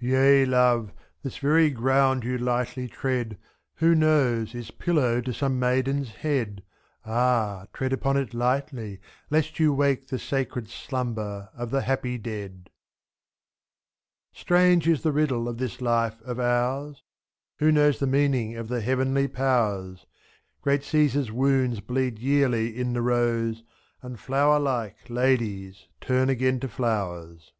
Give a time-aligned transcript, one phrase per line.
[0.00, 0.92] Yea, love,
[1.22, 3.38] this very ground you lightly tread,
[3.76, 4.54] Who knows!
[4.54, 6.62] is pillow to some maiden's head;
[7.06, 7.10] 4^.
[7.10, 7.66] Ah!
[7.72, 12.68] tread upon it lightly, lest you wake The sacred slumber of the happy dead.
[14.34, 17.02] Strange is the riddle of this life of ours!
[17.58, 20.00] Who knows the meaning of the heavenly powers.?
[20.00, 20.60] *f^.
[20.60, 23.62] Great Caesar's wounds bleed yearly in the rose.
[24.02, 27.54] And flower like ladies turn again to flowers.